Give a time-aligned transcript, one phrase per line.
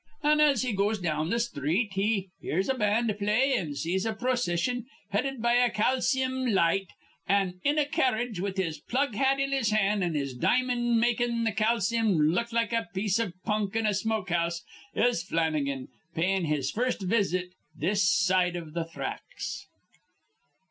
[0.23, 4.13] "An', as he goes down th' sthreet, he hears a band play an' sees a
[4.13, 6.87] procission headed be a calceem light;
[7.27, 11.45] an', in a carredge, with his plug hat in his hand an' his di'mond makin'
[11.45, 14.63] th' calceem look like a piece iv punk in a smoke house,
[14.95, 19.67] is Flannigan, payin' his first visit this side iv th' thracks."